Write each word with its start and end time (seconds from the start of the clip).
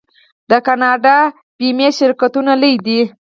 د 0.49 0.51
کاناډا 0.67 1.17
بیمې 1.57 1.89
شرکتونه 1.97 2.51
لوی 2.61 2.75
دي. 2.85 3.01